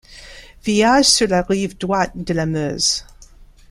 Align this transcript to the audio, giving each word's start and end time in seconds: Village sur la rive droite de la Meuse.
Village 0.65 1.05
sur 1.05 1.27
la 1.27 1.43
rive 1.43 1.77
droite 1.77 2.13
de 2.15 2.33
la 2.33 2.47
Meuse. 2.47 3.05